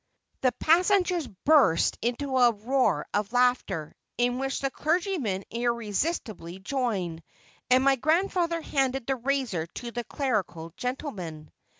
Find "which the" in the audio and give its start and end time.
4.39-4.71